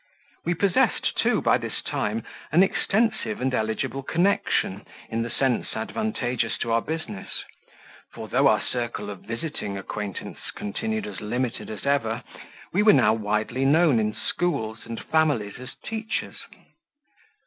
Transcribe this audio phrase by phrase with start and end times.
[0.45, 6.57] We possessed, too, by this time, an extensive and eligible connection, in the sense advantageous
[6.61, 7.43] to our business;
[8.11, 12.23] for, though our circle of visiting acquaintance continued as limited as ever,
[12.73, 16.37] we were now widely known in schools and families as teachers.